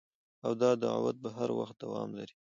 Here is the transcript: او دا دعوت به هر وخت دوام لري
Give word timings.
او 0.45 0.51
دا 0.61 0.71
دعوت 0.85 1.17
به 1.23 1.29
هر 1.37 1.49
وخت 1.59 1.75
دوام 1.83 2.09
لري 2.17 2.35